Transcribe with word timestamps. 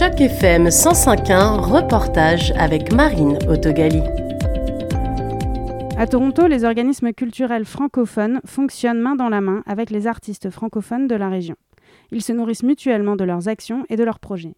Choc 0.00 0.18
FM 0.18 0.68
105.1, 0.68 1.60
reportage 1.60 2.52
avec 2.52 2.90
Marine 2.90 3.36
Autogali. 3.50 4.00
À 5.98 6.06
Toronto, 6.06 6.46
les 6.46 6.64
organismes 6.64 7.12
culturels 7.12 7.66
francophones 7.66 8.40
fonctionnent 8.46 9.02
main 9.02 9.14
dans 9.14 9.28
la 9.28 9.42
main 9.42 9.62
avec 9.66 9.90
les 9.90 10.06
artistes 10.06 10.48
francophones 10.48 11.06
de 11.06 11.14
la 11.16 11.28
région. 11.28 11.54
Ils 12.12 12.22
se 12.22 12.32
nourrissent 12.32 12.62
mutuellement 12.62 13.14
de 13.14 13.24
leurs 13.24 13.48
actions 13.48 13.84
et 13.90 13.96
de 13.96 14.02
leurs 14.02 14.20
projets. 14.20 14.54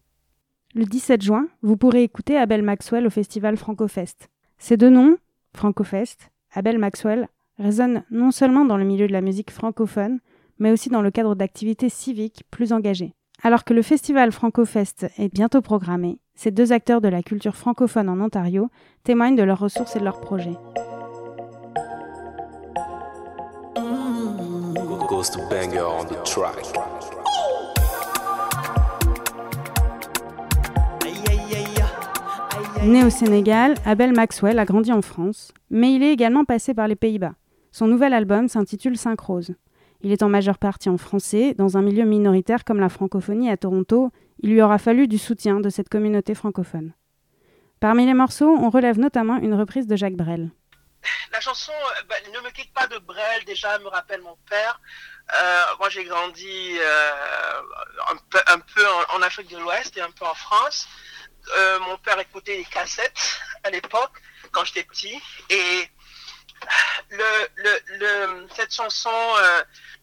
Le 0.76 0.84
17 0.84 1.20
juin, 1.20 1.48
vous 1.62 1.76
pourrez 1.76 2.04
écouter 2.04 2.36
Abel 2.36 2.62
Maxwell 2.62 3.04
au 3.04 3.10
festival 3.10 3.56
Francofest. 3.56 4.28
Ces 4.58 4.76
deux 4.76 4.90
noms, 4.90 5.16
Francofest, 5.56 6.30
Abel 6.52 6.78
Maxwell, 6.78 7.26
résonnent 7.58 8.04
non 8.12 8.30
seulement 8.30 8.64
dans 8.64 8.76
le 8.76 8.84
milieu 8.84 9.08
de 9.08 9.12
la 9.12 9.20
musique 9.20 9.50
francophone, 9.50 10.20
mais 10.60 10.70
aussi 10.70 10.88
dans 10.88 11.02
le 11.02 11.10
cadre 11.10 11.34
d'activités 11.34 11.88
civiques 11.88 12.44
plus 12.52 12.72
engagées. 12.72 13.16
Alors 13.44 13.64
que 13.64 13.74
le 13.74 13.82
festival 13.82 14.30
Francofest 14.30 15.06
est 15.18 15.32
bientôt 15.32 15.62
programmé, 15.62 16.20
ces 16.36 16.52
deux 16.52 16.72
acteurs 16.72 17.00
de 17.00 17.08
la 17.08 17.24
culture 17.24 17.56
francophone 17.56 18.08
en 18.08 18.20
Ontario 18.20 18.68
témoignent 19.02 19.34
de 19.34 19.42
leurs 19.42 19.58
ressources 19.58 19.96
et 19.96 19.98
de 19.98 20.04
leurs 20.04 20.20
projets. 20.20 20.56
Né 32.84 33.04
au 33.04 33.10
Sénégal, 33.10 33.74
Abel 33.84 34.12
Maxwell 34.12 34.60
a 34.60 34.64
grandi 34.64 34.92
en 34.92 35.02
France, 35.02 35.52
mais 35.68 35.92
il 35.92 36.04
est 36.04 36.12
également 36.12 36.44
passé 36.44 36.74
par 36.74 36.86
les 36.86 36.96
Pays-Bas. 36.96 37.34
Son 37.72 37.88
nouvel 37.88 38.12
album 38.14 38.46
s'intitule 38.46 38.96
Cinq 38.96 39.20
Roses. 39.20 39.54
Il 40.02 40.10
est 40.12 40.22
en 40.22 40.28
majeure 40.28 40.58
partie 40.58 40.88
en 40.88 40.98
français, 40.98 41.54
dans 41.54 41.76
un 41.76 41.82
milieu 41.82 42.04
minoritaire 42.04 42.64
comme 42.64 42.80
la 42.80 42.88
francophonie 42.88 43.50
à 43.50 43.56
Toronto, 43.56 44.10
il 44.40 44.50
lui 44.50 44.60
aura 44.60 44.78
fallu 44.78 45.06
du 45.06 45.18
soutien 45.18 45.60
de 45.60 45.70
cette 45.70 45.88
communauté 45.88 46.34
francophone. 46.34 46.92
Parmi 47.78 48.06
les 48.06 48.14
morceaux, 48.14 48.56
on 48.58 48.70
relève 48.70 48.98
notamment 48.98 49.36
une 49.38 49.54
reprise 49.54 49.86
de 49.86 49.96
Jacques 49.96 50.16
Brel. 50.16 50.50
La 51.32 51.40
chanson 51.40 51.72
euh, 51.72 52.02
bah, 52.08 52.14
Ne 52.32 52.40
me 52.40 52.50
quitte 52.50 52.72
pas 52.72 52.86
de 52.86 52.98
Brel, 52.98 53.44
déjà, 53.44 53.78
me 53.78 53.88
rappelle 53.88 54.22
mon 54.22 54.36
père. 54.48 54.80
Euh, 55.34 55.62
moi, 55.78 55.88
j'ai 55.88 56.04
grandi 56.04 56.78
euh, 56.78 57.12
un 58.48 58.58
peu, 58.58 58.86
en, 59.14 59.22
Afrique 59.22 59.50
de 59.50 59.58
l'Ouest 59.58 59.96
et 59.96 60.00
un 60.00 60.10
peu 60.10 60.24
en 60.24 60.34
France. 60.34 60.88
mon 61.86 61.96
père 61.98 62.18
écoutait 62.18 62.56
les 62.56 62.64
cassettes 62.64 63.40
à 63.64 63.70
l'époque, 63.70 64.20
quand 64.52 64.64
j'étais 64.64 64.84
petit. 64.84 65.20
Et 65.50 65.88
cette 68.56 68.74
chanson 68.74 69.10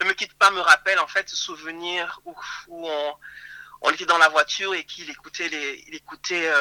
Ne 0.02 0.06
me 0.06 0.14
quitte 0.14 0.34
pas 0.34 0.52
me 0.52 0.62
rappelle 0.62 1.00
en 1.00 1.08
fait 1.08 1.28
ce 1.30 1.36
souvenir 1.36 2.20
où, 2.26 2.36
on, 3.82 3.92
était 3.92 4.06
dans 4.06 4.18
la 4.18 4.30
voiture 4.30 4.74
et 4.74 4.84
qu'il 4.84 5.10
écoutait, 5.10 5.50
écoutait 5.92 6.52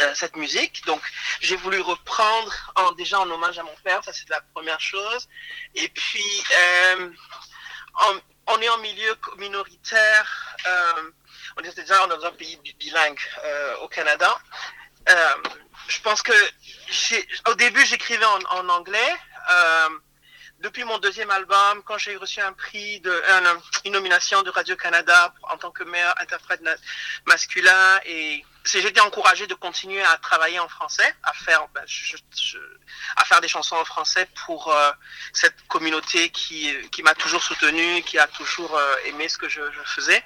euh, 0.00 0.14
cette 0.14 0.36
musique. 0.36 0.84
Donc, 0.86 1.00
j'ai 1.40 1.56
voulu 1.56 1.80
reprendre 1.80 2.52
en, 2.74 2.92
déjà 2.92 3.20
en 3.20 3.30
hommage 3.30 3.58
à 3.58 3.62
mon 3.62 3.74
père, 3.84 4.02
ça 4.04 4.12
c'est 4.12 4.28
la 4.28 4.40
première 4.54 4.80
chose. 4.80 5.28
Et 5.74 5.88
puis, 5.88 6.44
euh, 6.58 7.10
on 8.48 8.60
est 8.60 8.68
en 8.68 8.78
milieu 8.78 9.16
minoritaire, 9.38 10.56
euh, 10.66 11.10
on 11.56 11.62
est 11.62 11.74
déjà 11.74 12.06
dans 12.08 12.24
un 12.24 12.32
pays 12.32 12.58
bilingue 12.78 13.20
au 13.82 13.88
Canada. 13.88 14.38
Je 15.88 16.00
pense 16.02 16.22
que 16.22 16.32
au 17.48 17.54
début, 17.54 17.84
j'écrivais 17.86 18.24
en, 18.24 18.58
en, 18.58 18.68
anglais 18.68 19.16
depuis 20.60 20.84
mon 20.84 20.98
deuxième 20.98 21.30
album, 21.30 21.82
quand 21.84 21.98
j'ai 21.98 22.16
reçu 22.16 22.40
un 22.40 22.52
prix, 22.52 23.00
de, 23.00 23.22
une 23.84 23.92
nomination 23.92 24.42
de 24.42 24.50
Radio-Canada 24.50 25.34
en 25.42 25.58
tant 25.58 25.70
que 25.70 25.84
meilleur 25.84 26.14
interprète 26.20 26.62
masculin, 27.26 28.00
et 28.06 28.44
j'ai 28.64 28.84
été 28.84 29.00
encouragé 29.00 29.46
de 29.46 29.54
continuer 29.54 30.02
à 30.02 30.16
travailler 30.16 30.58
en 30.58 30.68
français, 30.68 31.14
à 31.22 31.32
faire, 31.34 31.68
ben, 31.74 31.84
à 33.16 33.24
faire 33.24 33.40
des 33.40 33.48
chansons 33.48 33.76
en 33.76 33.84
français 33.84 34.28
pour 34.46 34.74
euh, 34.74 34.90
cette 35.32 35.66
communauté 35.68 36.30
qui, 36.30 36.74
qui 36.90 37.02
m'a 37.02 37.14
toujours 37.14 37.42
soutenu, 37.42 38.02
qui 38.02 38.18
a 38.18 38.26
toujours 38.26 38.76
euh, 38.76 38.96
aimé 39.04 39.28
ce 39.28 39.38
que 39.38 39.48
je, 39.48 39.60
je 39.60 39.82
faisais. 39.82 40.24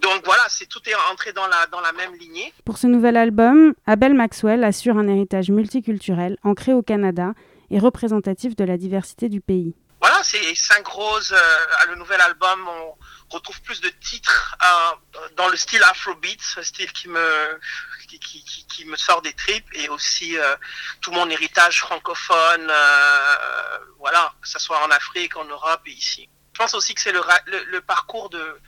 Donc 0.00 0.24
voilà, 0.24 0.42
c'est 0.48 0.66
tout 0.66 0.80
est 0.88 0.94
entré 1.12 1.32
dans 1.32 1.46
la, 1.46 1.66
dans 1.66 1.80
la 1.80 1.92
même 1.92 2.14
lignée. 2.14 2.52
Pour 2.64 2.78
ce 2.78 2.86
nouvel 2.86 3.16
album, 3.16 3.74
Abel 3.86 4.14
Maxwell 4.14 4.64
assure 4.64 4.96
un 4.96 5.08
héritage 5.08 5.50
multiculturel 5.50 6.38
ancré 6.42 6.72
au 6.72 6.82
Canada 6.82 7.32
et 7.70 7.78
représentatif 7.78 8.56
de 8.56 8.64
la 8.64 8.76
diversité 8.76 9.28
du 9.28 9.40
pays. 9.40 9.74
Voilà, 10.00 10.22
c'est 10.24 10.54
Cinq 10.54 10.86
Roses, 10.86 11.32
euh, 11.32 11.86
le 11.90 11.96
nouvel 11.96 12.20
album, 12.22 12.66
on 12.66 12.96
retrouve 13.28 13.60
plus 13.60 13.82
de 13.82 13.90
titres 13.90 14.56
euh, 14.64 15.26
dans 15.36 15.48
le 15.48 15.56
style 15.58 15.82
Afrobeat, 15.82 16.40
ce 16.40 16.62
style 16.62 16.90
qui 16.92 17.08
me, 17.08 17.60
qui, 18.08 18.18
qui, 18.18 18.66
qui, 18.66 18.84
me 18.86 18.96
sort 18.96 19.20
des 19.20 19.34
tripes, 19.34 19.68
et 19.74 19.90
aussi 19.90 20.38
euh, 20.38 20.56
tout 21.02 21.12
mon 21.12 21.28
héritage 21.28 21.80
francophone, 21.80 22.72
voilà, 23.98 24.32
que 24.40 24.48
ce 24.48 24.58
soit 24.58 24.82
en 24.82 24.90
Afrique, 24.90 25.36
en 25.36 25.44
Europe 25.44 25.82
et 25.84 25.92
ici. 25.92 26.30
Je 26.54 26.58
pense 26.58 26.72
aussi 26.74 26.94
que 26.94 27.00
c'est 27.02 27.12
le, 27.12 27.22
le, 27.46 27.64
le, 27.64 27.80
parcours 27.82 28.30
de, 28.30 28.58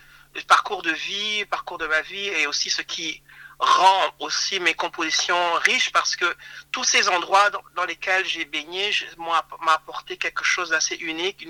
parcours 0.47 0.83
de 0.83 0.91
vie, 0.91 1.45
parcours 1.47 1.79
de 1.79 1.87
ma 1.87 2.01
vie, 2.03 2.29
et 2.29 2.47
aussi 2.47 2.71
ce 2.71 2.83
qui 2.83 3.23
rend 3.59 4.15
aussi 4.19 4.59
mes 4.59 4.75
compositions 4.75 5.55
riches 5.55 5.93
parce 5.93 6.17
que 6.17 6.37
tous 6.73 6.83
ces 6.85 7.09
endroits 7.09 7.51
dans, 7.77 7.85
lesquels 7.85 8.27
j'ai 8.27 8.45
baigné 8.45 8.91
m'ont 9.19 9.33
apporté 9.69 10.17
quelque 10.17 10.43
chose 10.43 10.71
d'assez 10.71 10.97
unique 10.97 11.47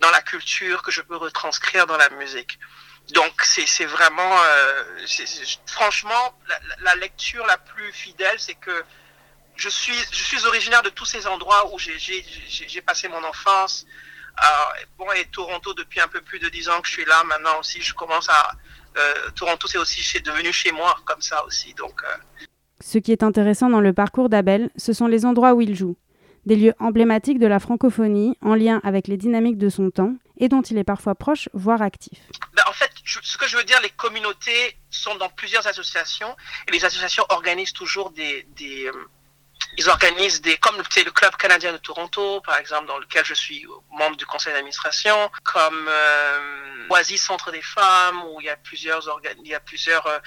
dans 0.00 0.10
la 0.10 0.20
culture 0.20 0.82
que 0.82 0.90
je 0.90 1.00
peux 1.00 1.16
retranscrire 1.16 1.86
dans 1.86 1.96
la 1.96 2.10
musique. 2.10 2.58
Donc 3.12 3.42
c'est 3.42 3.84
vraiment, 3.84 4.42
euh, 4.44 5.06
franchement, 5.66 6.38
la, 6.48 6.58
la, 6.80 6.94
lecture 6.96 7.44
la 7.46 7.58
plus 7.58 7.92
fidèle, 7.92 8.38
c'est 8.38 8.54
que 8.54 8.84
je 9.56 9.68
suis, 9.68 9.96
je 10.10 10.22
suis 10.22 10.46
originaire 10.46 10.82
de 10.82 10.90
tous 10.90 11.04
ces 11.04 11.26
endroits 11.26 11.72
où 11.72 11.78
j'ai 11.78 12.82
passé 12.82 13.08
mon 13.08 13.22
enfance. 13.24 13.86
Euh, 14.42 14.84
bon, 14.98 15.06
et 15.12 15.26
Toronto, 15.26 15.74
depuis 15.74 16.00
un 16.00 16.08
peu 16.08 16.20
plus 16.20 16.38
de 16.38 16.48
dix 16.48 16.68
ans 16.68 16.80
que 16.80 16.88
je 16.88 16.92
suis 16.92 17.04
là, 17.04 17.22
maintenant 17.24 17.60
aussi, 17.60 17.80
je 17.80 17.94
commence 17.94 18.28
à, 18.28 18.52
euh, 18.96 19.30
Toronto, 19.34 19.68
c'est 19.68 19.78
aussi 19.78 20.20
devenu 20.22 20.52
chez 20.52 20.72
moi 20.72 20.96
comme 21.04 21.20
ça 21.20 21.44
aussi. 21.44 21.74
Donc, 21.74 22.02
euh. 22.02 22.44
Ce 22.80 22.98
qui 22.98 23.12
est 23.12 23.22
intéressant 23.22 23.70
dans 23.70 23.80
le 23.80 23.92
parcours 23.92 24.28
d'Abel, 24.28 24.70
ce 24.76 24.92
sont 24.92 25.06
les 25.06 25.24
endroits 25.24 25.54
où 25.54 25.60
il 25.60 25.74
joue. 25.74 25.96
Des 26.46 26.56
lieux 26.56 26.74
emblématiques 26.78 27.38
de 27.38 27.46
la 27.46 27.58
francophonie, 27.58 28.36
en 28.42 28.54
lien 28.54 28.80
avec 28.84 29.08
les 29.08 29.16
dynamiques 29.16 29.56
de 29.56 29.70
son 29.70 29.90
temps, 29.90 30.14
et 30.38 30.48
dont 30.48 30.62
il 30.62 30.76
est 30.76 30.84
parfois 30.84 31.14
proche, 31.14 31.48
voire 31.54 31.80
actif. 31.80 32.18
Ben, 32.54 32.62
en 32.68 32.72
fait, 32.72 32.90
ce 33.04 33.38
que 33.38 33.48
je 33.48 33.56
veux 33.56 33.64
dire, 33.64 33.80
les 33.82 33.90
communautés 33.90 34.76
sont 34.90 35.14
dans 35.16 35.30
plusieurs 35.30 35.66
associations, 35.66 36.36
et 36.68 36.72
les 36.72 36.84
associations 36.84 37.24
organisent 37.30 37.72
toujours 37.72 38.10
des, 38.10 38.46
des, 38.56 38.86
euh, 38.86 38.92
ils 39.76 39.88
organisent 39.88 40.40
des, 40.40 40.56
comme 40.58 40.76
le 40.76 41.10
club 41.10 41.36
canadien 41.36 41.72
de 41.72 41.78
Toronto, 41.78 42.40
par 42.40 42.58
exemple, 42.58 42.86
dans 42.86 42.98
lequel 42.98 43.24
je 43.24 43.34
suis 43.34 43.66
membre 43.92 44.16
du 44.16 44.26
conseil 44.26 44.52
d'administration, 44.52 45.30
comme 45.42 45.88
euh, 45.88 46.86
Oasis 46.90 47.22
Centre 47.22 47.50
des 47.50 47.62
Femmes, 47.62 48.22
où 48.24 48.40
il 48.40 48.46
y 48.46 48.50
a 48.50 48.56
plusieurs, 48.56 49.02
il 49.42 49.48
y 49.48 49.54
a 49.54 49.60
plusieurs 49.60 50.06
euh, 50.06 50.18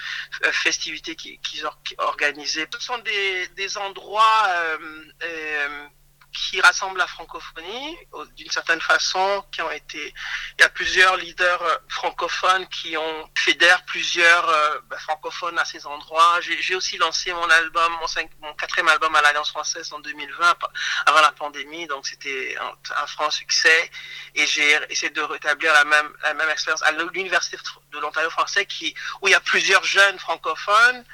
festivités 0.52 1.16
qui, 1.16 1.38
qui, 1.38 1.62
qui 1.84 1.94
organisées. 1.98 2.66
Ce 2.72 2.80
sont 2.80 2.98
des, 2.98 3.48
des 3.56 3.78
endroits 3.78 4.44
euh, 4.48 4.78
euh 5.22 5.88
qui 6.32 6.60
rassemblent 6.60 6.98
la 6.98 7.06
francophonie 7.06 7.96
d'une 8.36 8.50
certaine 8.50 8.80
façon, 8.80 9.44
qui 9.50 9.62
ont 9.62 9.70
été, 9.70 10.14
il 10.58 10.62
y 10.62 10.64
a 10.64 10.68
plusieurs 10.68 11.16
leaders 11.16 11.62
euh, 11.62 11.78
francophones 11.88 12.66
qui 12.68 12.96
ont 12.96 13.30
fédèrent 13.36 13.84
plusieurs 13.84 14.48
euh, 14.48 14.80
bah, 14.88 14.98
francophones 14.98 15.58
à 15.58 15.64
ces 15.64 15.86
endroits. 15.86 16.38
J'ai 16.40 16.74
aussi 16.74 16.96
lancé 16.98 17.32
mon 17.32 17.48
album, 17.50 17.92
mon, 18.40 18.54
quatrième 18.54 18.88
album 18.88 19.14
à 19.14 19.22
l'Alliance 19.22 19.50
française 19.50 19.92
en 19.92 20.00
2020, 20.00 20.58
avant 21.06 21.20
la 21.20 21.32
pandémie, 21.32 21.86
donc 21.86 22.06
c'était 22.06 22.56
un, 22.58 23.06
franc 23.06 23.30
succès. 23.30 23.90
Et 24.34 24.46
j'ai 24.46 24.78
essayé 24.90 25.10
de 25.10 25.22
rétablir 25.22 25.72
la 25.72 25.84
même, 25.84 26.12
la 26.22 26.34
même 26.34 26.50
expérience 26.50 26.82
à 26.82 26.92
l'Université 26.92 27.56
de 27.92 27.98
l'Ontario 27.98 28.30
français, 28.30 28.66
où 29.22 29.28
il 29.28 29.30
y 29.30 29.34
a 29.34 29.40
plusieurs 29.40 29.84
jeunes 29.84 30.18
francophones. 30.18 31.04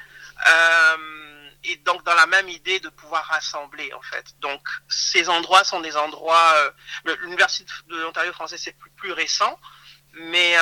Euh, 0.47 1.34
et 1.67 1.77
donc 1.77 2.03
dans 2.03 2.13
la 2.13 2.25
même 2.25 2.49
idée 2.49 2.79
de 2.79 2.89
pouvoir 2.89 3.23
rassembler 3.25 3.91
en 3.93 4.01
fait. 4.01 4.25
Donc 4.39 4.61
ces 4.87 5.29
endroits 5.29 5.63
sont 5.63 5.81
des 5.81 5.95
endroits. 5.97 6.53
Euh, 6.57 7.15
L'université 7.21 7.71
de 7.87 7.97
l'Ontario 7.97 8.31
français 8.33 8.57
c'est 8.57 8.75
plus, 8.97 9.11
récent, 9.11 9.59
mais 10.13 10.55
euh, 10.57 10.61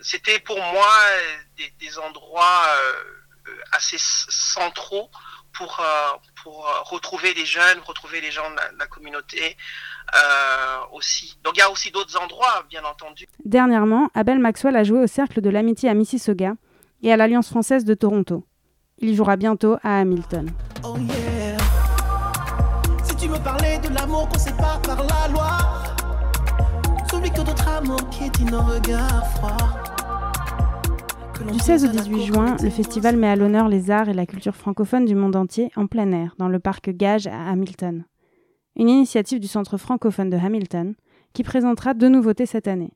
c'était 0.00 0.38
pour 0.38 0.58
moi 0.58 0.94
des, 1.56 1.70
des 1.78 1.98
endroits 1.98 2.64
euh, 2.68 3.52
assez 3.72 3.96
centraux 3.98 5.10
pour 5.52 5.82
pour 6.42 6.66
retrouver 6.90 7.32
les 7.34 7.46
jeunes, 7.46 7.80
retrouver 7.80 8.20
les 8.20 8.30
gens 8.30 8.48
de 8.50 8.78
la 8.78 8.86
communauté 8.86 9.56
aussi. 10.92 11.38
Donc 11.42 11.56
il 11.56 11.60
y 11.60 11.62
a 11.62 11.70
aussi 11.70 11.90
d'autres 11.90 12.16
endroits 12.18 12.64
bien 12.68 12.84
entendu. 12.84 13.26
Dernièrement, 13.44 14.10
Abel 14.14 14.38
Maxwell 14.38 14.76
a 14.76 14.84
joué 14.84 15.00
au 15.00 15.06
cercle 15.06 15.40
de 15.40 15.48
l'amitié 15.50 15.88
à 15.88 15.94
Mississauga 15.94 16.54
et 17.02 17.12
à 17.12 17.16
l'Alliance 17.16 17.48
française 17.48 17.84
de 17.84 17.94
Toronto. 17.94 18.44
Il 18.98 19.14
jouera 19.14 19.36
bientôt 19.36 19.76
à 19.82 19.98
Hamilton. 19.98 20.48
Oh 20.82 20.96
yeah. 20.96 21.58
Si 23.04 23.14
tu 23.14 23.28
me 23.28 23.36
parlais 23.36 23.78
de 23.78 23.94
l'amour 23.94 24.26
qu'on 24.30 24.38
sépare 24.38 24.80
par 24.80 24.96
la 24.96 25.28
loi, 25.28 25.58
celui 27.10 27.30
que 27.30 27.42
d'autres 27.44 27.68
amours 27.68 28.08
qui 28.08 28.24
est 28.24 28.50
nos 28.50 28.62
regards 28.62 29.26
froids, 29.32 29.82
que 31.34 31.52
Du 31.52 31.58
16 31.58 31.84
au 31.84 31.88
18 31.88 32.22
juin, 32.24 32.56
le 32.62 32.70
festival 32.70 33.18
met 33.18 33.28
à 33.28 33.36
l'honneur 33.36 33.68
les 33.68 33.90
arts 33.90 34.08
et 34.08 34.14
la 34.14 34.24
culture 34.24 34.56
francophone 34.56 35.04
du 35.04 35.14
monde 35.14 35.36
entier 35.36 35.70
en 35.76 35.86
plein 35.86 36.10
air, 36.12 36.34
dans 36.38 36.48
le 36.48 36.58
parc 36.58 36.88
Gage 36.88 37.26
à 37.26 37.50
Hamilton. 37.50 38.06
Une 38.76 38.88
initiative 38.88 39.40
du 39.40 39.46
Centre 39.46 39.76
francophone 39.76 40.30
de 40.30 40.38
Hamilton, 40.38 40.94
qui 41.34 41.42
présentera 41.42 41.92
deux 41.92 42.08
nouveautés 42.08 42.46
cette 42.46 42.66
année. 42.66 42.94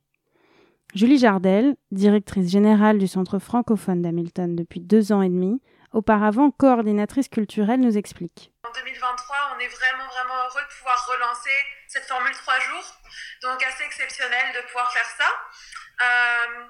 Julie 0.94 1.19
Jardel, 1.19 1.76
directrice 1.93 2.50
générale 2.50 2.97
du 2.97 3.06
Centre 3.06 3.38
francophone 3.38 4.00
d'Hamilton 4.00 4.56
depuis 4.56 4.81
deux 4.81 5.12
ans 5.12 5.20
et 5.20 5.29
demi, 5.29 5.61
auparavant 5.93 6.51
coordinatrice 6.51 7.29
culturelle, 7.29 7.81
nous 7.81 7.97
explique. 7.99 8.53
En 8.65 8.71
2023, 8.71 9.57
on 9.57 9.59
est 9.59 9.69
vraiment, 9.69 10.07
vraiment 10.09 10.37
heureux 10.45 10.63
de 10.63 10.77
pouvoir 10.79 11.07
relancer 11.07 11.57
cette 11.89 12.07
formule 12.07 12.33
trois 12.33 12.59
jours. 12.61 12.97
Donc, 13.43 13.63
assez 13.63 13.85
exceptionnel 13.85 14.55
de 14.55 14.61
pouvoir 14.67 14.93
faire 14.93 15.09
ça. 15.19 15.29
Euh, 16.03 16.67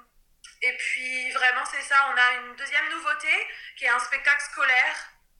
et 0.62 0.76
puis, 0.76 1.30
vraiment, 1.32 1.64
c'est 1.64 1.82
ça. 1.82 1.96
On 2.12 2.16
a 2.16 2.40
une 2.40 2.56
deuxième 2.56 2.88
nouveauté 2.90 3.48
qui 3.76 3.84
est 3.84 3.90
un 3.90 3.98
spectacle 3.98 4.42
scolaire 4.52 4.96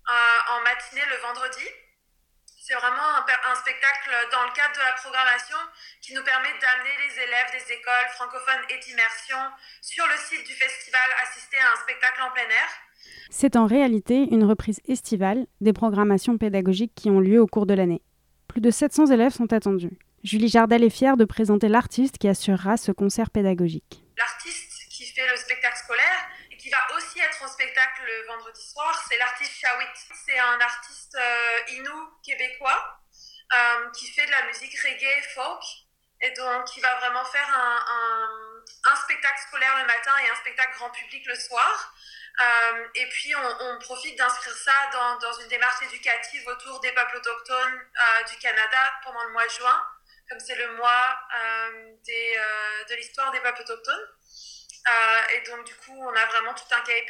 euh, 0.09 0.53
en 0.55 0.61
matinée 0.63 1.05
le 1.07 1.17
vendredi. 1.17 1.67
C'est 2.63 2.75
vraiment 2.75 3.17
un, 3.17 3.55
spectacle 3.57 4.11
dans 4.31 4.45
le 4.45 4.53
cadre 4.53 4.75
de 4.75 4.81
la 4.81 4.93
programmation 4.93 5.57
qui 6.03 6.15
nous 6.15 6.23
permet 6.23 6.53
d'amener 6.59 6.97
les 7.09 7.21
élèves 7.21 7.51
des 7.51 7.73
écoles 7.73 8.09
francophones 8.15 8.65
et 8.69 8.79
d'immersion 8.79 9.39
sur 9.81 10.07
le 10.07 10.17
site 10.17 10.47
du 10.47 10.55
festival 10.55 11.11
assister 11.23 11.59
à 11.59 11.73
un 11.73 11.77
spectacle 11.77 12.23
en 12.23 12.31
plein 12.31 12.49
air. 12.49 12.69
C'est 13.31 13.57
en 13.57 13.67
réalité 13.67 14.29
une 14.31 14.45
reprise 14.45 14.81
estivale 14.89 15.47
des 15.61 15.73
programmations 15.73 16.37
pédagogiques 16.37 16.95
qui 16.95 17.11
ont 17.11 17.21
lieu 17.21 17.41
au 17.41 17.47
cours 17.47 17.67
de 17.67 17.75
l'année. 17.75 18.03
Plus 18.49 18.61
de 18.61 18.71
700 18.71 19.07
élèves 19.07 19.33
sont 19.33 19.53
attendus. 19.53 19.97
Julie 20.25 20.49
Jardel 20.49 20.85
est 20.85 20.91
fière 20.91 21.17
de 21.17 21.25
présenter 21.25 21.69
l'artiste 21.69 22.19
qui 22.19 22.29
assurera 22.29 22.77
ce 22.77 22.93
concert 22.93 23.31
pédagogique. 23.31 24.03
L'artiste 24.19 24.89
qui 24.91 25.07
fait 25.07 25.27
le 25.31 25.37
spectacle 25.37 25.79
scolaire 25.79 26.29
et 26.51 26.57
qui 26.57 26.69
va 26.69 26.79
aussi 26.97 27.21
être 27.21 27.43
en 27.43 27.49
spectacle 27.49 28.03
le 28.05 28.27
vendredi 28.27 28.61
soir, 28.61 28.93
c'est 29.09 29.17
l'artiste 29.17 29.53
Shawit. 29.53 29.95
C'est 30.27 30.39
un 30.39 30.61
artiste 30.61 31.17
euh, 31.17 31.75
inou 31.79 32.11
québécois 32.23 33.01
euh, 33.55 33.91
qui 33.97 34.07
fait 34.09 34.27
de 34.27 34.31
la 34.31 34.47
musique 34.47 34.77
reggae 34.83 35.23
folk 35.35 35.63
et 36.21 36.33
donc 36.33 36.67
qui 36.67 36.81
va 36.81 36.99
vraiment 36.99 37.25
faire 37.25 37.49
un 37.49 38.97
spectacle 38.97 39.41
scolaire 39.49 39.79
le 39.79 39.87
matin 39.87 40.13
et 40.27 40.29
un 40.29 40.35
spectacle 40.35 40.77
grand 40.77 40.91
public 40.91 41.25
le 41.27 41.35
soir. 41.35 41.95
Euh, 42.41 42.87
et 42.95 43.07
puis, 43.09 43.35
on, 43.37 43.79
profite 43.81 44.17
d'inscrire 44.17 44.57
ça 44.57 44.73
dans, 44.93 45.19
dans, 45.19 45.33
une 45.41 45.49
démarche 45.49 45.83
éducative 45.83 46.47
autour 46.47 46.81
des 46.81 46.93
peuples 46.93 47.17
autochtones 47.17 47.81
euh, 47.81 48.23
du 48.25 48.37
Canada 48.39 48.95
pendant 49.03 49.23
le 49.25 49.33
mois 49.33 49.47
de 49.47 49.51
juin, 49.51 49.83
comme 50.29 50.41
c'est 50.41 50.55
le 50.55 50.75
mois 50.77 51.19
euh, 51.35 51.93
des, 52.05 52.39
de 52.89 52.95
l'histoire 52.95 53.31
des 53.33 53.41
peuples 53.41 53.63
autochtones. 53.63 54.09
Et 55.33 55.41
donc, 55.43 55.65
du 55.65 55.75
coup, 55.77 55.97
on 55.97 56.15
a 56.15 56.27
vraiment 56.27 56.55
tout 56.55 56.65
un 56.73 56.81
cahier 56.81 57.07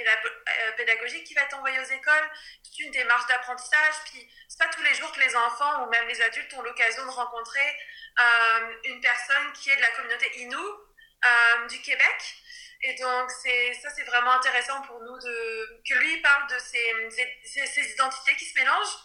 pédagogique 0.76 1.24
qui 1.24 1.34
va 1.34 1.42
être 1.42 1.56
envoyé 1.56 1.78
aux 1.78 1.84
écoles, 1.84 2.30
toute 2.64 2.78
une 2.80 2.90
démarche 2.90 3.26
d'apprentissage. 3.28 3.94
Puis, 4.06 4.28
c'est 4.48 4.58
pas 4.58 4.68
tous 4.68 4.82
les 4.82 4.94
jours 4.94 5.10
que 5.12 5.20
les 5.20 5.34
enfants 5.36 5.84
ou 5.84 5.90
même 5.90 6.06
les 6.08 6.20
adultes 6.20 6.52
ont 6.54 6.62
l'occasion 6.62 7.04
de 7.06 7.10
rencontrer 7.10 7.78
une 8.84 9.00
personne 9.00 9.52
qui 9.54 9.70
est 9.70 9.76
de 9.76 9.80
la 9.80 9.90
communauté 9.92 10.40
Innu 10.40 10.56
du 11.68 11.80
Québec. 11.80 12.34
Et 12.82 12.94
donc, 12.94 13.30
ça, 13.30 13.90
c'est 13.94 14.04
vraiment 14.04 14.32
intéressant 14.32 14.80
pour 14.82 15.00
nous 15.00 15.18
de, 15.18 15.82
que 15.86 15.94
lui 15.98 16.16
parle 16.22 16.48
de 16.48 16.58
ces, 16.58 17.92
identités 17.92 18.36
qui 18.36 18.46
se 18.46 18.58
mélangent. 18.58 18.98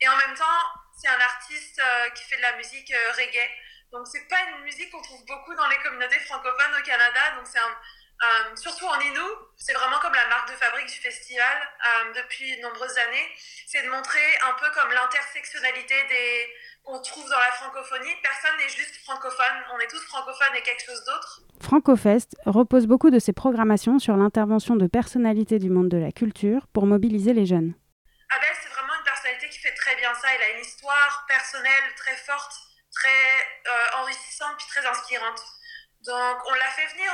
Et 0.00 0.08
en 0.08 0.16
même 0.16 0.34
temps, 0.34 0.60
c'est 0.96 1.08
un 1.08 1.20
artiste 1.20 1.80
euh, 1.80 2.10
qui 2.10 2.24
fait 2.24 2.36
de 2.36 2.42
la 2.42 2.56
musique 2.56 2.90
euh, 2.90 3.12
reggae. 3.12 3.50
Donc, 3.92 4.06
c'est 4.06 4.26
pas 4.28 4.40
une 4.44 4.62
musique 4.62 4.90
qu'on 4.90 5.02
trouve 5.02 5.24
beaucoup 5.26 5.54
dans 5.54 5.68
les 5.68 5.78
communautés 5.78 6.20
francophones 6.20 6.74
au 6.78 6.82
Canada. 6.82 7.36
Donc, 7.36 7.46
c'est 7.46 7.58
un, 7.58 7.76
surtout 8.54 8.86
en 8.86 9.00
Inou, 9.00 9.28
c'est 9.56 9.72
vraiment 9.72 9.98
comme 9.98 10.14
la 10.14 10.26
marque 10.28 10.50
de 10.50 10.56
fabrique 10.56 10.86
du 10.86 11.00
festival 11.00 11.68
euh, 11.86 12.12
depuis 12.14 12.56
de 12.56 12.62
nombreuses 12.62 12.96
années. 12.98 13.36
C'est 13.66 13.82
de 13.82 13.88
montrer 13.88 14.38
un 14.46 14.52
peu 14.54 14.70
comme 14.70 14.90
l'intersectionnalité 14.92 15.94
des 16.08 16.54
qu'on 16.84 17.00
trouve 17.00 17.28
dans 17.28 17.38
la 17.38 17.52
francophonie. 17.52 18.14
Personne 18.22 18.56
n'est 18.58 18.68
juste 18.68 18.96
francophone, 19.04 19.64
on 19.74 19.78
est 19.78 19.88
tous 19.88 20.02
francophones 20.06 20.54
et 20.56 20.62
quelque 20.62 20.84
chose 20.84 21.04
d'autre. 21.04 21.40
FrancoFest 21.60 22.36
repose 22.46 22.86
beaucoup 22.86 23.10
de 23.10 23.18
ses 23.18 23.32
programmations 23.32 23.98
sur 23.98 24.16
l'intervention 24.16 24.76
de 24.76 24.86
personnalités 24.86 25.58
du 25.58 25.70
monde 25.70 25.88
de 25.88 25.98
la 25.98 26.12
culture 26.12 26.66
pour 26.72 26.86
mobiliser 26.86 27.32
les 27.32 27.46
jeunes. 27.46 27.74
Abel, 28.30 28.50
c'est 28.62 28.68
vraiment 28.70 28.94
une 28.98 29.04
personnalité 29.04 29.48
qui 29.48 29.58
fait 29.58 29.74
très 29.74 29.96
bien 29.96 30.14
ça. 30.14 30.28
Il 30.34 30.42
a 30.42 30.50
une 30.56 30.64
histoire 30.64 31.24
personnelle 31.28 31.94
très 31.96 32.16
forte, 32.16 32.52
très 32.92 33.08
euh, 33.66 34.02
enrichissante 34.02 34.56
puis 34.58 34.66
très 34.68 34.86
inspirante. 34.86 35.42
Donc, 36.06 36.38
on 36.48 36.54
l'a 36.54 36.70
fait 36.70 36.86
venir 36.94 37.12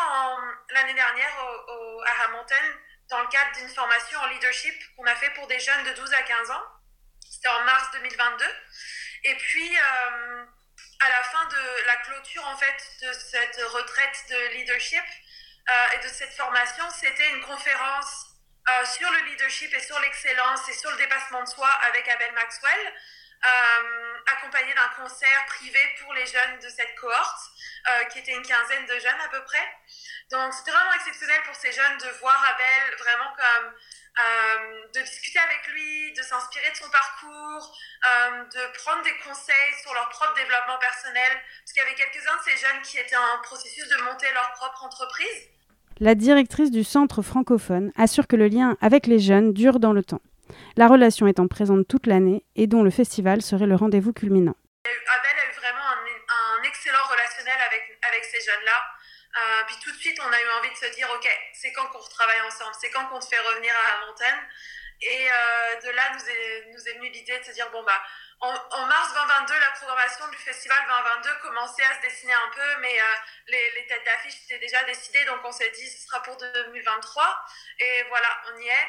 l'année 0.71 0.95
dernière 0.95 1.33
au, 1.43 1.73
au, 1.73 2.01
à 2.03 2.25
Hamilton 2.25 2.65
dans 3.11 3.21
le 3.21 3.29
cadre 3.29 3.51
d'une 3.59 3.69
formation 3.69 4.19
en 4.21 4.27
leadership 4.29 4.75
qu'on 4.97 5.07
a 5.07 5.15
fait 5.15 5.31
pour 5.31 5.47
des 5.47 5.59
jeunes 5.59 5.85
de 5.85 5.93
12 5.93 6.13
à 6.13 6.23
15 6.23 6.51
ans. 6.51 6.63
C'était 7.29 7.49
en 7.49 7.65
mars 7.65 7.91
2022. 7.93 8.45
Et 9.29 9.35
puis, 9.35 9.77
euh, 9.77 10.45
à 11.01 11.09
la 11.09 11.23
fin 11.25 11.45
de 11.47 11.87
la 11.87 11.97
clôture 11.97 12.47
en 12.47 12.57
fait 12.57 12.91
de 13.03 13.13
cette 13.13 13.61
retraite 13.73 14.25
de 14.31 14.57
leadership 14.57 15.03
euh, 15.69 15.87
et 15.95 16.05
de 16.05 16.09
cette 16.09 16.33
formation, 16.33 16.85
c'était 16.91 17.29
une 17.31 17.43
conférence 17.43 18.27
euh, 18.69 18.85
sur 18.85 19.11
le 19.11 19.19
leadership 19.31 19.75
et 19.75 19.81
sur 19.81 19.99
l'excellence 19.99 20.69
et 20.69 20.75
sur 20.75 20.91
le 20.93 20.97
dépassement 20.97 21.43
de 21.43 21.49
soi 21.49 21.69
avec 21.89 22.09
Abel 22.09 22.33
Maxwell. 22.35 22.95
Euh, 23.45 24.15
accompagné 24.33 24.73
d'un 24.75 24.89
concert 24.97 25.47
privé 25.47 25.81
pour 26.01 26.13
les 26.15 26.27
jeunes 26.27 26.59
de 26.59 26.69
cette 26.69 26.95
cohorte, 26.97 27.41
qui 28.11 28.19
était 28.19 28.33
une 28.33 28.43
quinzaine 28.43 28.87
de 28.87 28.99
jeunes 28.99 29.21
à 29.21 29.29
peu 29.29 29.45
près. 29.45 29.69
Donc 30.31 30.53
c'était 30.53 30.73
vraiment 30.73 30.93
exceptionnel 30.95 31.41
pour 31.45 31.55
ces 31.55 31.71
jeunes 31.71 31.99
de 31.99 32.19
voir 32.19 32.35
Abel 32.55 32.97
vraiment 32.99 33.31
comme 33.37 33.73
euh, 33.73 34.87
de 34.95 35.01
discuter 35.01 35.39
avec 35.39 35.69
lui, 35.73 36.13
de 36.15 36.23
s'inspirer 36.23 36.71
de 36.71 36.77
son 36.77 36.91
parcours, 36.91 37.77
euh, 38.07 38.45
de 38.45 38.79
prendre 38.79 39.03
des 39.05 39.17
conseils 39.23 39.73
sur 39.83 39.93
leur 39.95 40.09
propre 40.09 40.35
développement 40.35 40.79
personnel, 40.79 41.31
parce 41.63 41.73
qu'il 41.73 41.83
y 41.83 41.87
avait 41.87 41.95
quelques-uns 41.95 42.37
de 42.37 42.43
ces 42.43 42.57
jeunes 42.57 42.83
qui 42.83 42.99
étaient 42.99 43.17
en 43.17 43.43
processus 43.43 43.87
de 43.89 44.03
monter 44.03 44.27
leur 44.33 44.53
propre 44.53 44.85
entreprise. 44.85 45.51
La 46.01 46.15
directrice 46.15 46.71
du 46.71 46.83
centre 46.83 47.23
francophone 47.23 47.93
assure 47.97 48.27
que 48.27 48.37
le 48.37 48.49
lien 48.49 48.77
avec 48.81 49.07
les 49.07 49.19
jeunes 49.19 49.53
dure 49.53 49.79
dans 49.79 49.93
le 49.93 50.03
temps 50.03 50.23
la 50.77 50.89
relation 50.89 51.27
étant 51.27 51.49
présente 51.49 51.89
toute 51.89 52.07
l'année 52.07 52.45
et 52.55 52.67
dont 52.67 52.83
le 52.83 52.91
festival 52.91 53.43
serait 53.43 53.67
le 53.67 53.75
rendez-vous 53.75 54.13
culminant. 54.13 54.57
Abel 54.85 55.37
a 55.39 55.51
eu 55.51 55.55
vraiment 55.57 55.87
un, 55.89 56.59
un 56.59 56.63
excellent 56.63 57.05
relationnel 57.09 57.59
avec, 57.67 57.99
avec 58.09 58.25
ces 58.25 58.41
jeunes-là. 58.41 58.96
Euh, 59.37 59.65
puis 59.67 59.77
tout 59.83 59.93
de 59.93 59.99
suite, 59.99 60.19
on 60.23 60.33
a 60.33 60.41
eu 60.41 60.49
envie 60.51 60.71
de 60.71 60.77
se 60.77 60.87
dire, 60.95 61.11
OK, 61.11 61.29
c'est 61.53 61.73
quand 61.73 61.87
qu'on 61.89 61.99
retravaille 61.99 62.41
ensemble 62.43 62.75
C'est 62.81 62.91
quand 62.91 63.07
qu'on 63.07 63.21
te 63.21 63.27
fait 63.27 63.39
revenir 63.39 63.75
à 63.77 64.01
la 64.01 64.07
montagne 64.07 64.49
Et 65.03 65.31
euh, 65.31 65.81
de 65.83 65.91
là, 65.91 66.11
nous 66.15 66.89
est, 66.89 66.95
venue 66.95 67.11
l'idée 67.11 67.39
de 67.39 67.45
se 67.45 67.51
dire, 67.51 67.71
bon, 67.71 67.83
bah, 67.83 68.03
en, 68.41 68.87
mars 68.87 69.13
2022, 69.13 69.59
la 69.59 69.71
programmation 69.73 70.29
du 70.29 70.39
festival 70.39 70.79
2022 70.89 71.35
commençait 71.43 71.83
à 71.83 71.97
se 71.97 72.01
dessiner 72.01 72.33
un 72.33 72.49
peu, 72.55 72.77
mais 72.81 72.99
euh, 72.99 73.05
les, 73.49 73.87
têtes 73.87 74.05
d'affiche 74.05 74.45
étaient 74.45 74.59
déjà 74.59 74.83
décidées, 74.85 75.25
donc 75.27 75.41
on 75.45 75.53
s'est 75.53 75.71
dit, 75.71 75.91
ce 75.91 76.07
sera 76.07 76.23
pour 76.23 76.37
2023. 76.39 77.45
Et 77.81 78.05
voilà, 78.05 78.29
on 78.53 78.59
y 78.59 78.69
est. 78.69 78.89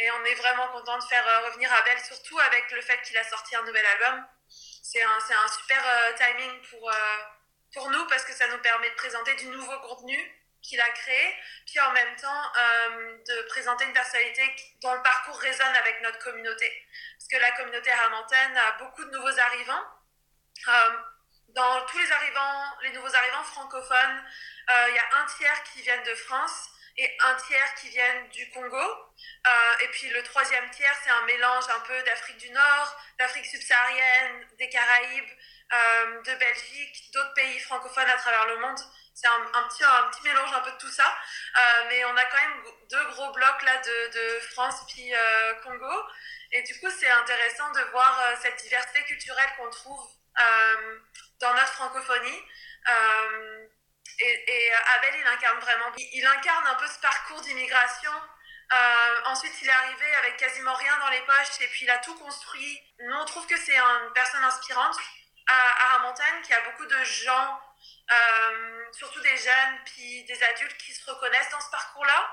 Et 0.00 0.10
on 0.12 0.24
est 0.26 0.34
vraiment 0.36 0.68
content 0.68 0.96
de 0.96 1.04
faire 1.04 1.24
revenir 1.46 1.72
Abel, 1.72 1.98
surtout 2.04 2.38
avec 2.38 2.70
le 2.70 2.80
fait 2.82 3.02
qu'il 3.02 3.16
a 3.16 3.24
sorti 3.24 3.56
un 3.56 3.64
nouvel 3.64 3.84
album. 3.84 4.24
C'est 4.48 5.02
un, 5.02 5.10
un, 5.10 5.48
super 5.48 6.14
timing 6.16 6.62
pour, 6.70 6.88
pour 7.74 7.90
nous 7.90 8.06
parce 8.06 8.24
que 8.24 8.32
ça 8.32 8.46
nous 8.48 8.58
permet 8.58 8.90
de 8.90 8.94
présenter 8.94 9.34
du 9.34 9.46
nouveau 9.46 9.78
contenu 9.80 10.16
qu'il 10.62 10.80
a 10.80 10.90
créé, 10.90 11.34
puis 11.66 11.78
en 11.80 11.92
même 11.92 12.16
temps 12.16 12.52
euh, 12.58 13.16
de 13.16 13.42
présenter 13.48 13.84
une 13.84 13.92
personnalité 13.92 14.42
dont 14.82 14.92
le 14.92 15.02
parcours 15.02 15.38
résonne 15.38 15.76
avec 15.76 16.00
notre 16.02 16.18
communauté. 16.18 16.70
Parce 17.18 17.28
que 17.28 17.36
la 17.36 17.52
communauté 17.52 17.90
Hamilton 17.90 18.56
a 18.56 18.72
beaucoup 18.72 19.04
de 19.04 19.10
nouveaux 19.10 19.38
arrivants. 19.38 19.84
Euh, 20.68 20.90
dans 21.50 21.86
tous 21.86 21.98
les 21.98 22.12
arrivants, 22.12 22.64
les 22.82 22.90
nouveaux 22.90 23.14
arrivants 23.14 23.44
francophones, 23.44 24.24
il 24.68 24.94
y 24.94 24.98
a 24.98 25.22
un 25.22 25.26
tiers 25.26 25.62
qui 25.72 25.80
viennent 25.80 26.02
de 26.02 26.14
France 26.14 26.70
et 26.98 27.16
un 27.24 27.34
tiers 27.36 27.74
qui 27.76 27.88
viennent 27.88 28.28
du 28.28 28.50
Congo. 28.50 28.76
Euh, 28.76 29.84
et 29.84 29.88
puis 29.88 30.08
le 30.10 30.22
troisième 30.24 30.68
tiers, 30.70 30.94
c'est 31.02 31.10
un 31.10 31.24
mélange 31.26 31.64
un 31.68 31.80
peu 31.80 32.02
d'Afrique 32.02 32.38
du 32.38 32.50
Nord, 32.50 33.00
d'Afrique 33.18 33.46
subsaharienne, 33.46 34.46
des 34.58 34.68
Caraïbes, 34.68 35.30
euh, 35.70 36.22
de 36.22 36.34
Belgique, 36.36 37.10
d'autres 37.12 37.34
pays 37.34 37.58
francophones 37.60 38.08
à 38.08 38.16
travers 38.16 38.46
le 38.46 38.56
monde. 38.58 38.78
C'est 39.12 39.26
un, 39.26 39.68
petit, 39.68 39.84
un 39.84 40.08
petit 40.10 40.22
mélange 40.22 40.50
un 40.54 40.60
peu 40.60 40.70
de 40.70 40.78
tout 40.78 40.90
ça. 40.90 41.04
Euh, 41.04 41.84
mais 41.88 42.04
on 42.06 42.16
a 42.16 42.24
quand 42.24 42.40
même 42.40 42.64
deux 42.88 43.04
gros 43.08 43.32
blocs 43.32 43.62
là 43.62 43.76
de, 43.78 44.08
de 44.12 44.40
France 44.40 44.86
puis 44.88 45.14
euh, 45.14 45.54
Congo. 45.64 46.02
Et 46.52 46.62
du 46.62 46.78
coup, 46.80 46.88
c'est 46.90 47.10
intéressant 47.10 47.70
de 47.72 47.80
voir 47.90 48.18
cette 48.40 48.56
diversité 48.62 49.02
culturelle 49.04 49.50
qu'on 49.58 49.68
trouve 49.68 50.08
dans 51.40 51.52
notre 51.52 51.72
francophonie. 51.74 52.42
Et, 54.20 54.72
Abel, 54.96 55.14
il 55.20 55.26
incarne 55.26 55.58
vraiment, 55.58 55.92
il 55.98 56.26
incarne 56.26 56.66
un 56.68 56.74
peu 56.76 56.86
ce 56.86 56.98
parcours 57.00 57.42
d'immigration. 57.42 58.12
Ensuite, 59.26 59.52
il 59.60 59.68
est 59.68 59.72
arrivé 59.72 60.14
avec 60.14 60.38
quasiment 60.38 60.74
rien 60.74 60.96
dans 61.00 61.10
les 61.10 61.20
poches 61.20 61.60
et 61.60 61.66
puis 61.68 61.84
il 61.84 61.90
a 61.90 61.98
tout 61.98 62.14
construit. 62.14 62.80
Nous, 63.00 63.14
on 63.14 63.24
trouve 63.26 63.46
que 63.46 63.58
c'est 63.58 63.76
une 63.76 64.12
personne 64.14 64.44
inspirante 64.44 64.96
à, 65.48 65.94
à 65.94 65.98
Montagne, 66.00 66.42
qui 66.44 66.52
a 66.52 66.60
beaucoup 66.62 66.86
de 66.86 67.04
gens, 67.04 67.60
euh, 68.10 68.84
surtout 68.92 69.20
des 69.20 69.36
jeunes 69.36 69.78
puis 69.84 70.24
des 70.24 70.42
adultes 70.42 70.76
qui 70.78 70.92
se 70.92 71.10
reconnaissent 71.10 71.50
dans 71.50 71.60
ce 71.60 71.70
parcours-là. 71.70 72.30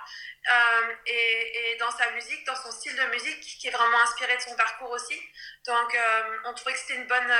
et, 1.05 1.77
dans 1.79 1.91
sa 1.91 2.11
musique, 2.11 2.45
dans 2.45 2.55
son 2.55 2.71
style 2.71 2.95
de 2.95 3.05
musique, 3.11 3.41
qui 3.41 3.67
est 3.67 3.71
vraiment 3.71 3.99
inspiré 4.01 4.35
de 4.37 4.41
son 4.41 4.55
parcours 4.55 4.91
aussi. 4.91 5.19
Donc, 5.65 5.97
on 6.45 6.53
trouvait 6.53 6.73
que 6.73 6.79
c'était 6.79 6.95
une 6.95 7.07
bonne, 7.07 7.33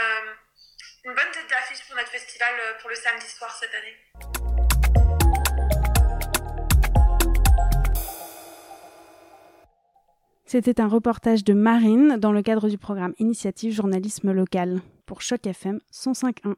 une 1.06 1.14
bonne 1.14 1.32
tête 1.32 1.48
d'affiche 1.50 1.86
pour 1.88 1.96
notre 1.96 2.10
festival 2.10 2.54
pour 2.80 2.90
le 2.90 2.96
samedi 2.96 3.28
soir 3.28 3.56
cette 3.56 3.74
année. 3.74 3.98
C'était 10.48 10.80
un 10.80 10.88
reportage 10.88 11.44
de 11.44 11.54
Marine 11.54 12.18
dans 12.18 12.32
le 12.32 12.44
cadre 12.44 12.70
du 12.70 12.78
programme 12.78 13.14
Initiative 13.18 13.74
Journalisme 13.74 14.32
Local 14.32 14.80
pour 15.06 15.22
Choc 15.22 15.46
FM 15.46 15.80
105.1. 15.92 16.56